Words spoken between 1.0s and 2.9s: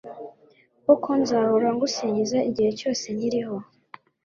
nzahora ngusingiza igihe